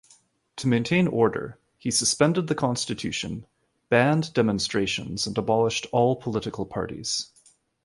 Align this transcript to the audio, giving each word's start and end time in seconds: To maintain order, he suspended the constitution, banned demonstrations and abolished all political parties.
To 0.55 0.67
maintain 0.67 1.05
order, 1.07 1.59
he 1.77 1.91
suspended 1.91 2.47
the 2.47 2.55
constitution, 2.55 3.45
banned 3.89 4.33
demonstrations 4.33 5.27
and 5.27 5.37
abolished 5.37 5.85
all 5.91 6.15
political 6.15 6.65
parties. 6.65 7.29